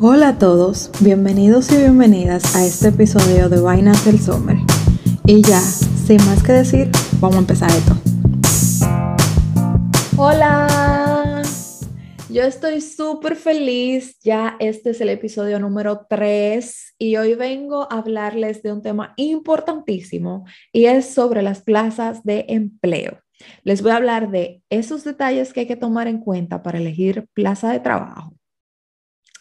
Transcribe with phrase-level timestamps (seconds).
[0.00, 4.56] Hola a todos, bienvenidos y bienvenidas a este episodio de Vainas del Summer.
[5.26, 7.96] Y ya, sin más que decir, vamos a empezar esto.
[10.16, 11.42] Hola,
[12.30, 17.98] yo estoy súper feliz, ya este es el episodio número 3 y hoy vengo a
[17.98, 23.18] hablarles de un tema importantísimo y es sobre las plazas de empleo.
[23.64, 27.26] Les voy a hablar de esos detalles que hay que tomar en cuenta para elegir
[27.34, 28.37] plaza de trabajo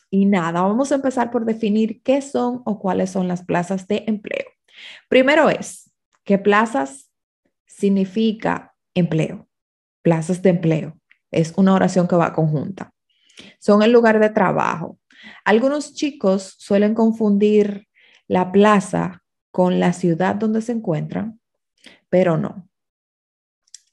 [0.09, 4.03] y nada, vamos a empezar por definir qué son o cuáles son las plazas de
[4.07, 4.45] empleo.
[5.09, 5.91] Primero es,
[6.23, 7.11] ¿qué plazas
[7.65, 9.48] significa empleo?
[10.01, 10.98] Plazas de empleo.
[11.31, 12.93] Es una oración que va conjunta.
[13.59, 14.98] Son el lugar de trabajo.
[15.43, 17.87] Algunos chicos suelen confundir
[18.27, 21.39] la plaza con la ciudad donde se encuentran,
[22.09, 22.70] pero no.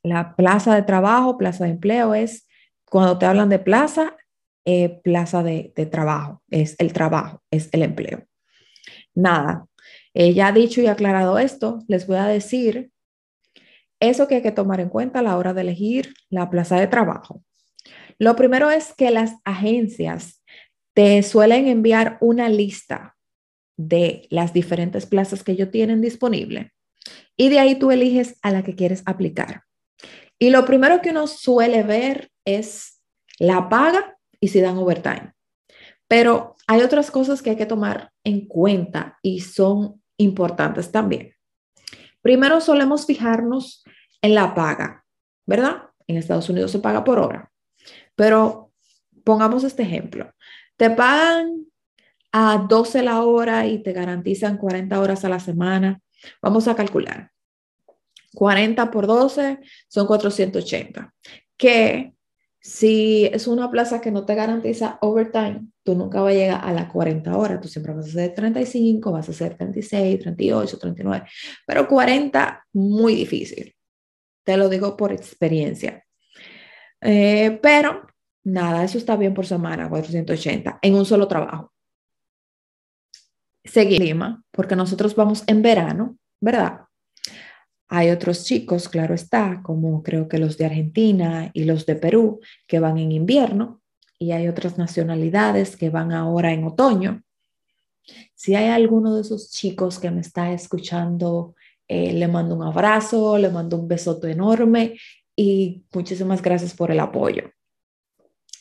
[0.03, 2.47] La plaza de trabajo, plaza de empleo es,
[2.85, 4.17] cuando te hablan de plaza,
[4.65, 8.25] eh, plaza de, trabajo, es el trabajo, es el empleo.
[9.15, 9.67] Nada,
[10.15, 12.91] ya dicho y aclarado esto, les voy a decir
[14.01, 16.87] eso que hay que tomar en cuenta a la hora de elegir la plaza de
[16.87, 17.43] trabajo.
[18.19, 20.43] Lo primero es que las agencias
[20.95, 23.17] te suelen enviar una lista
[23.77, 26.73] de las diferentes plazas que ellos tienen disponible
[27.37, 29.65] y de ahí tú eliges a la que quieres aplicar.
[30.39, 33.03] Y lo primero que uno suele ver es
[33.39, 34.14] la paga
[34.45, 35.33] y si dan overtime.
[36.07, 41.33] Pero hay otras cosas que hay que tomar en cuenta y son importantes también.
[42.21, 43.85] Primero solemos fijarnos
[44.21, 45.07] en la paga,
[45.47, 45.85] ¿verdad?
[46.07, 47.51] En Estados Unidos se paga por hora.
[48.17, 48.71] Pero
[49.25, 50.31] pongamos este ejemplo.
[50.77, 51.65] Te pagan
[52.31, 56.03] a 12 la hora y te garantizan 40 horas a la semana.
[56.43, 57.31] Vamos a calcular.
[58.35, 61.15] 40 por 12 son 480,
[61.57, 62.14] que
[62.65, 66.73] si es una plaza que no te garantiza overtime, tú nunca vas a llegar a
[66.73, 71.27] las 40 horas, tú siempre vas a hacer 35, vas a hacer 36, 38, 39,
[71.67, 73.77] pero 40 muy difícil.
[74.45, 76.07] Te lo digo por experiencia.
[77.03, 78.07] Eh, pero
[78.45, 81.71] nada, eso está bien por semana, 480, en un solo trabajo.
[83.63, 86.81] Seguimos, porque nosotros vamos en verano, ¿verdad?
[87.89, 92.41] Hay otros chicos, claro está, como creo que los de Argentina y los de Perú,
[92.67, 93.81] que van en invierno,
[94.19, 97.23] y hay otras nacionalidades que van ahora en otoño.
[98.35, 101.55] Si hay alguno de esos chicos que me está escuchando,
[101.89, 104.99] eh, le mando un abrazo, le mando un besote enorme
[105.37, 107.51] y muchísimas gracias por el apoyo.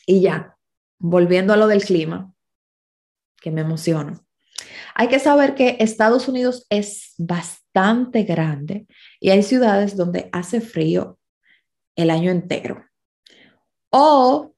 [0.06, 0.56] Y ya,
[0.98, 2.32] volviendo a lo del clima,
[3.40, 4.24] que me emociono.
[4.94, 8.86] Hay que saber que Estados Unidos es bastante grande
[9.20, 11.18] y hay ciudades donde hace frío
[11.96, 12.84] el año entero.
[13.90, 14.54] O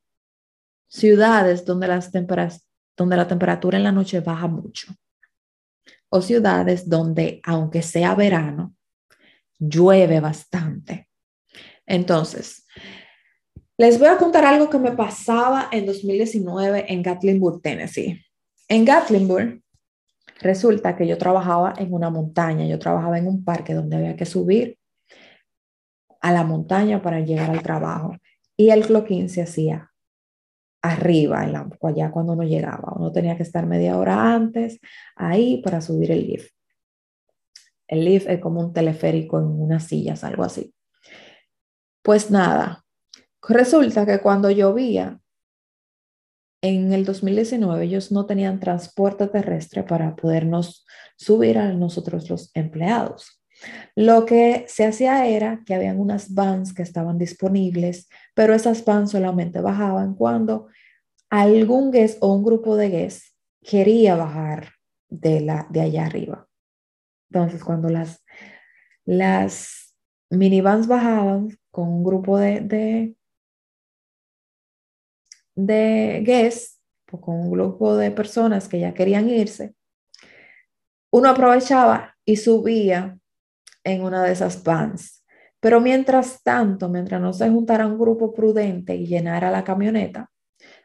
[0.88, 4.94] ciudades donde, las donde la temperatura en la noche baja mucho.
[6.08, 8.74] O ciudades donde, aunque sea verano,
[9.58, 11.08] llueve bastante.
[11.86, 12.66] Entonces,
[13.78, 18.24] les voy a contar algo que me pasaba en 2019 en Gatlinburg, Tennessee.
[18.68, 19.62] En Gatlinburg,
[20.40, 24.26] Resulta que yo trabajaba en una montaña, yo trabajaba en un parque donde había que
[24.26, 24.78] subir
[26.20, 28.16] a la montaña para llegar al trabajo.
[28.56, 29.90] Y el cloquín se hacía
[30.82, 32.94] arriba, allá cuando uno llegaba.
[32.96, 34.78] Uno tenía que estar media hora antes
[35.14, 36.52] ahí para subir el lift.
[37.88, 40.74] El lift es como un teleférico en unas sillas, algo así.
[42.02, 42.84] Pues nada,
[43.48, 45.20] resulta que cuando llovía,
[46.66, 50.84] en el 2019 ellos no tenían transporte terrestre para podernos
[51.16, 53.42] subir a nosotros los empleados.
[53.94, 59.12] Lo que se hacía era que habían unas vans que estaban disponibles, pero esas vans
[59.12, 60.68] solamente bajaban cuando
[61.30, 64.72] algún guest o un grupo de guests quería bajar
[65.08, 66.46] de, la, de allá arriba.
[67.30, 68.24] Entonces, cuando las,
[69.04, 69.96] las
[70.30, 73.16] minivans bajaban con un grupo de, de
[75.56, 79.74] guests, pues, con un grupo de personas que ya querían irse,
[81.10, 83.18] uno aprovechaba y subía
[83.84, 85.24] en una de esas vans.
[85.60, 90.30] Pero mientras tanto, mientras no se juntara un grupo prudente y llenara la camioneta,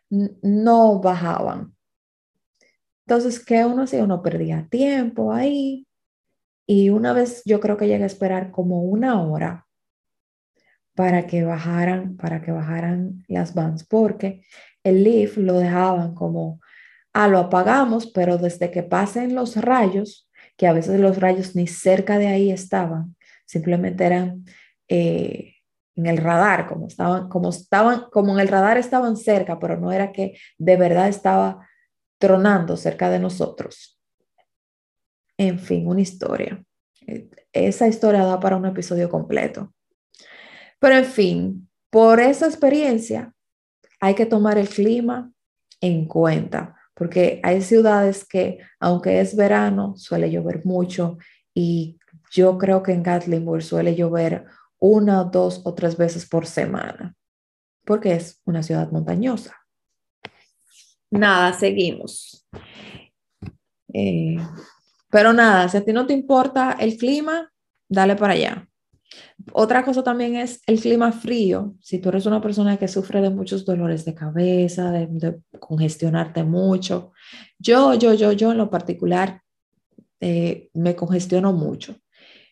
[0.09, 1.75] no bajaban.
[3.05, 4.03] Entonces, ¿qué uno hacía?
[4.03, 5.87] Uno perdía tiempo ahí.
[6.65, 9.67] Y una vez yo creo que llegué a esperar como una hora
[10.95, 14.43] para que bajaran, para que bajaran las vans, porque
[14.83, 16.59] el lift lo dejaban como,
[17.13, 21.67] ah, lo apagamos, pero desde que pasen los rayos, que a veces los rayos ni
[21.67, 23.15] cerca de ahí estaban,
[23.45, 24.45] simplemente eran
[24.87, 25.55] eh,
[25.95, 29.91] en el radar, como estaban, como estaban, como en el radar estaban cerca, pero no
[29.91, 31.67] era que de verdad estaba
[32.17, 33.99] tronando cerca de nosotros.
[35.37, 36.63] En fin, una historia.
[37.51, 39.73] Esa historia da para un episodio completo.
[40.81, 43.33] Pero en fin, por esa experiencia
[43.99, 45.31] hay que tomar el clima
[45.79, 51.19] en cuenta, porque hay ciudades que, aunque es verano, suele llover mucho
[51.53, 51.99] y
[52.31, 54.45] yo creo que en Gatlinburg suele llover
[54.79, 57.15] una, dos o tres veces por semana,
[57.85, 59.55] porque es una ciudad montañosa.
[61.11, 62.47] Nada, seguimos.
[63.93, 64.37] Eh,
[65.11, 67.51] pero nada, si a ti no te importa el clima,
[67.87, 68.70] dale para allá.
[69.53, 71.75] Otra cosa también es el clima frío.
[71.81, 77.11] Si tú eres una persona que sufre de muchos dolores de cabeza, de, congestionarte mucho,
[77.57, 79.41] yo, yo, yo, yo en lo particular
[80.19, 81.95] eh, me congestiono mucho.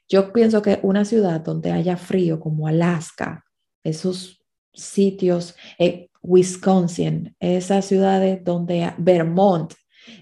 [0.07, 3.45] Yo pienso que una ciudad donde haya frío como Alaska,
[3.83, 9.73] esos sitios, eh, Wisconsin, esas ciudades donde, Vermont,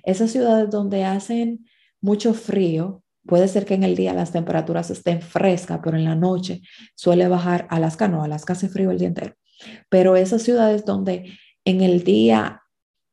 [0.03, 1.65] esas ciudades donde hacen
[2.01, 6.15] mucho frío, puede ser que en el día las temperaturas estén frescas, pero en la
[6.15, 6.61] noche
[6.95, 9.35] suele bajar, Alaska no, Alaska hace frío el día entero,
[9.89, 12.63] pero esas ciudades donde en el día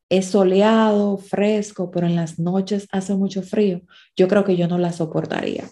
[0.09, 3.83] es soleado, fresco, pero en las noches hace mucho frío,
[4.17, 5.69] yo creo que yo no la soportaría.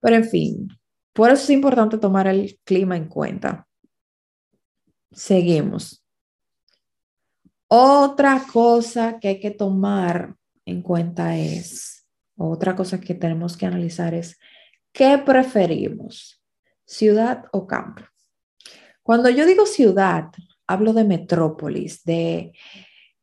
[0.00, 0.68] Pero en fin,
[1.12, 3.66] por eso es importante tomar el clima en cuenta.
[5.10, 6.04] Seguimos.
[7.68, 12.01] Otra cosa que hay que tomar en cuenta es,
[12.50, 14.38] otra cosa que tenemos que analizar es,
[14.92, 16.42] ¿qué preferimos?
[16.84, 18.02] ¿Ciudad o campo?
[19.02, 20.30] Cuando yo digo ciudad,
[20.66, 22.52] hablo de metrópolis, de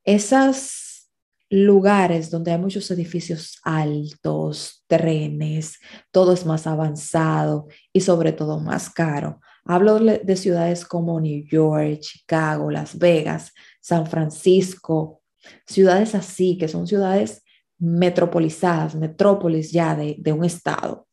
[0.03, 1.09] esas
[1.49, 5.79] lugares donde hay muchos edificios altos, trenes,
[6.11, 9.41] todo es más avanzado y sobre todo más caro.
[9.65, 15.21] Hablo de ciudades como New York, Chicago, Las Vegas, San Francisco,
[15.65, 17.43] ciudades así, que son ciudades
[17.79, 21.07] metropolizadas, metrópolis ya de, de un estado.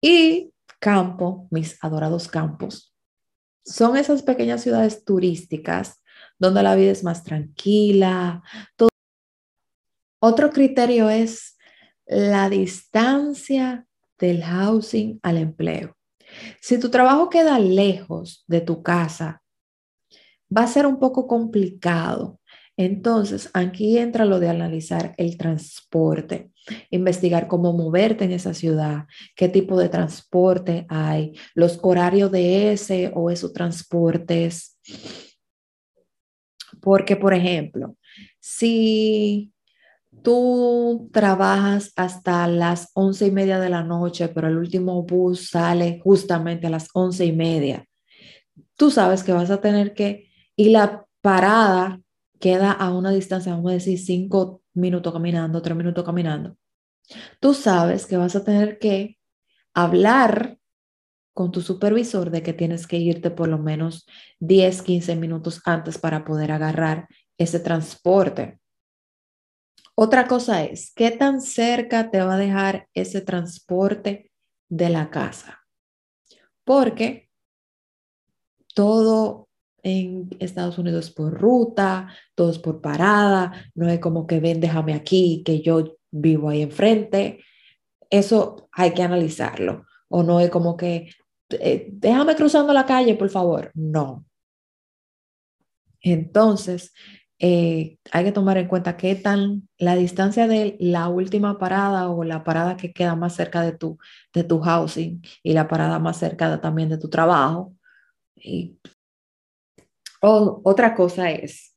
[0.00, 2.94] Y campo, mis adorados campos,
[3.64, 6.02] son esas pequeñas ciudades turísticas
[6.38, 8.42] donde la vida es más tranquila,
[10.26, 11.58] otro criterio es
[12.06, 13.86] la distancia
[14.18, 15.96] del housing al empleo.
[16.60, 19.42] Si tu trabajo queda lejos de tu casa,
[20.54, 22.40] va a ser un poco complicado.
[22.76, 26.50] Entonces, aquí entra lo de analizar el transporte,
[26.90, 29.06] investigar cómo moverte en esa ciudad,
[29.36, 34.76] qué tipo de transporte hay, los horarios de ese o esos transportes.
[36.80, 37.96] Porque, por ejemplo,
[38.40, 39.52] si
[40.22, 46.00] tú trabajas hasta las once y media de la noche, pero el último bus sale
[46.02, 47.86] justamente a las once y media.
[48.76, 52.00] Tú sabes que vas a tener que, y la parada
[52.40, 56.56] queda a una distancia, vamos a decir, cinco minutos caminando, tres minutos caminando.
[57.40, 59.18] Tú sabes que vas a tener que
[59.74, 60.58] hablar
[61.34, 64.06] con tu supervisor de que tienes que irte por lo menos
[64.38, 68.60] 10, 15 minutos antes para poder agarrar ese transporte.
[69.96, 74.30] Otra cosa es, ¿qué tan cerca te va a dejar ese transporte
[74.68, 75.60] de la casa?
[76.64, 77.30] Porque
[78.74, 79.43] todo
[79.84, 84.94] en Estados Unidos por ruta, todo es por parada, no es como que ven, déjame
[84.94, 87.44] aquí, que yo vivo ahí enfrente.
[88.10, 89.86] Eso hay que analizarlo.
[90.08, 91.10] O no es como que,
[91.50, 93.70] eh, déjame cruzando la calle, por favor.
[93.74, 94.24] No.
[96.00, 96.92] Entonces,
[97.38, 102.24] eh, hay que tomar en cuenta qué tan la distancia de la última parada o
[102.24, 103.98] la parada que queda más cerca de tu,
[104.32, 107.74] de tu housing y la parada más cerca también de tu trabajo.
[110.24, 111.76] Otra cosa es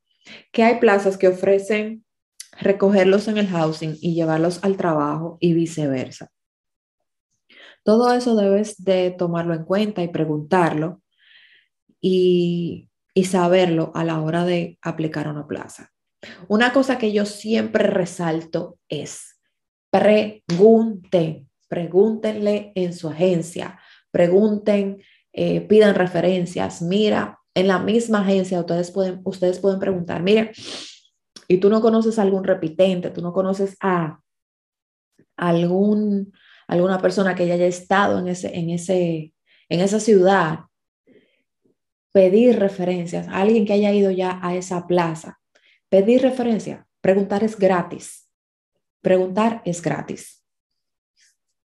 [0.52, 2.06] que hay plazas que ofrecen
[2.60, 6.32] recogerlos en el housing y llevarlos al trabajo y viceversa.
[7.84, 11.02] Todo eso debes de tomarlo en cuenta y preguntarlo.
[12.00, 12.90] Y
[13.26, 15.92] saberlo a la hora de aplicar una plaza.
[16.48, 19.38] Una cosa que yo siempre resalto es
[19.90, 23.80] pregunten, pregúntenle en su agencia,
[24.12, 25.02] pregunten,
[25.34, 26.82] eh, pidan referencias.
[26.82, 30.52] Mira, en la misma agencia ustedes pueden, ustedes pueden preguntar, mire,
[31.48, 34.20] y tú no conoces a algún repitente, tú no conoces a
[35.36, 36.34] algún,
[36.68, 39.34] alguna persona que ya haya estado en, ese, en, ese,
[39.70, 40.60] en esa ciudad
[42.12, 45.40] pedir referencias, a alguien que haya ido ya a esa plaza.
[45.90, 48.30] Pedir referencia, preguntar es gratis.
[49.02, 50.44] Preguntar es gratis.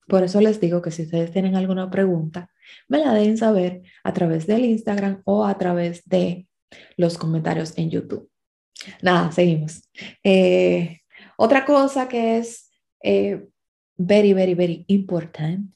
[0.07, 2.49] Por eso les digo que si ustedes tienen alguna pregunta,
[2.87, 6.47] me la den saber a través del Instagram o a través de
[6.95, 8.29] los comentarios en YouTube.
[9.01, 9.81] Nada, seguimos.
[10.23, 11.01] Eh,
[11.37, 12.71] otra cosa que es
[13.03, 13.45] eh,
[13.97, 15.71] very, very, very important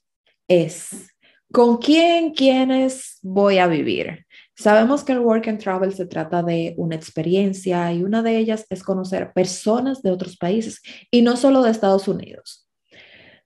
[0.47, 1.07] es
[1.51, 4.25] con quién, quiénes voy a vivir.
[4.55, 8.65] Sabemos que el work and travel se trata de una experiencia y una de ellas
[8.69, 12.70] es conocer personas de otros países y no solo de Estados Unidos.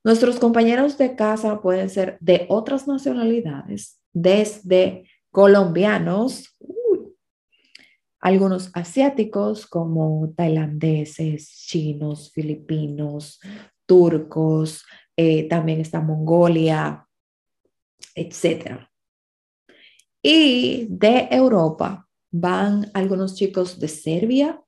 [0.05, 6.55] Nuestros compañeros de casa pueden ser de otras nacionalidades, desde colombianos,
[8.19, 13.39] algunos asiáticos como tailandeses, chinos, filipinos,
[13.87, 14.85] turcos,
[15.17, 17.07] eh, también está Mongolia,
[18.13, 18.87] etc.
[20.21, 24.61] Y de Europa van algunos chicos de Serbia,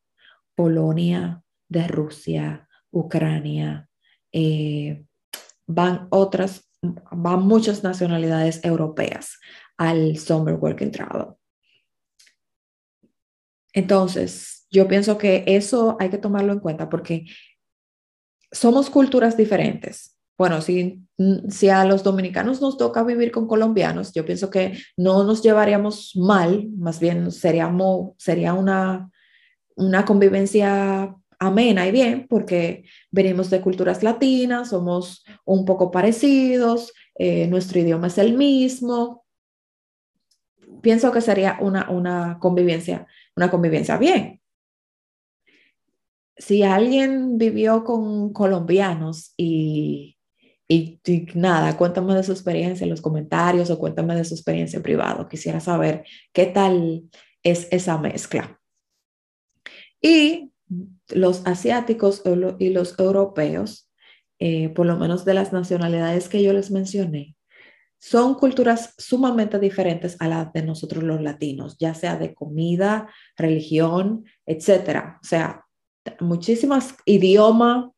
[0.55, 3.87] Polonia, de Rusia, Ucrania,
[4.31, 5.03] eh,
[5.67, 9.37] van otras, van muchas nacionalidades europeas
[9.77, 11.27] al Summer Work and Travel.
[13.73, 17.25] Entonces, yo pienso que eso hay que tomarlo en cuenta porque
[18.51, 20.17] somos culturas diferentes.
[20.37, 21.03] Bueno, si,
[21.49, 26.15] si a los dominicanos nos toca vivir con colombianos, yo pienso que no nos llevaríamos
[26.15, 29.09] mal, más bien seríamos, sería una,
[29.75, 37.47] una convivencia amena y bien, porque venimos de culturas latinas, somos un poco parecidos, eh,
[37.47, 39.25] nuestro idioma es el mismo.
[40.81, 44.41] Pienso que sería una, una convivencia una convivencia bien.
[46.37, 50.17] Si alguien vivió con colombianos y,
[50.67, 50.99] y,
[51.35, 55.27] nada, cuéntame de su experiencia en los comentarios o cuéntame de su experiencia en privado.
[55.29, 56.03] Quisiera saber
[56.33, 57.03] qué tal
[57.43, 58.59] es esa mezcla.
[60.01, 60.51] Y
[61.09, 62.23] los asiáticos
[62.59, 63.91] y los europeos,
[64.39, 67.35] eh, por lo menos de las nacionalidades que yo les mencioné,
[67.99, 74.25] son culturas sumamente diferentes a las de nosotros los latinos, ya sea de comida, religión,
[74.45, 75.19] etcétera.
[75.23, 75.65] O sea,
[76.19, 77.91] muchísimas idiomas,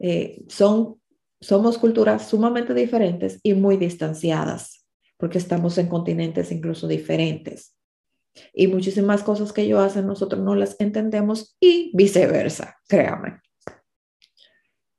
[0.00, 0.96] eh, son,
[1.40, 4.84] somos culturas sumamente diferentes y muy distanciadas,
[5.16, 7.77] porque estamos en continentes incluso diferentes.
[8.60, 13.40] Y muchísimas cosas que ellos hacen nosotros no las entendemos y viceversa, créame.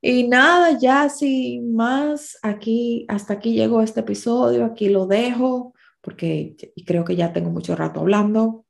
[0.00, 6.56] Y nada, ya sin más, aquí, hasta aquí llegó este episodio, aquí lo dejo, porque
[6.86, 8.64] creo que ya tengo mucho rato hablando.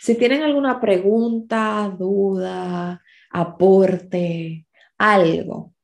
[0.00, 4.66] Si tienen alguna pregunta, duda, aporte,
[4.96, 5.74] algo,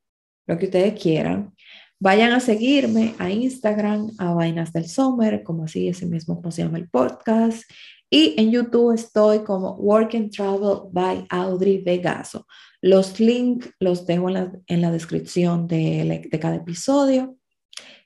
[0.47, 1.53] lo que ustedes quieran,
[1.99, 6.63] vayan a seguirme a Instagram, a Vainas del Summer, como así, ese mismo como se
[6.63, 7.63] llama el podcast.
[8.09, 12.45] Y en YouTube estoy como Work and Travel by Audrey Vegaso.
[12.81, 17.35] Los links los dejo en la, descripción de, cada episodio.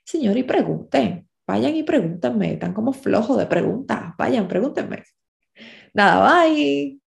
[0.04, 5.04] Señor, y pregunten, vayan y pregúntenme, están como flojos de preguntas, vayan, pregúntenme.
[5.92, 6.98] Nada, bye.